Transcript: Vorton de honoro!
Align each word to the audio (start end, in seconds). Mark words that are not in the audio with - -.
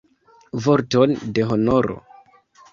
Vorton 0.67 1.13
de 1.37 1.47
honoro! 1.53 2.01